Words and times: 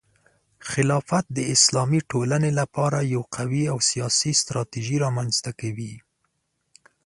خلافت 0.71 1.25
د 1.37 1.39
اسلامي 1.55 2.01
ټولنې 2.11 2.51
لپاره 2.59 2.99
یو 3.13 3.21
قوي 3.35 3.63
او 3.71 3.77
سیاسي 3.89 4.31
ستراتیژي 4.41 4.97
رامنځته 5.05 5.51
کوي. 5.61 5.93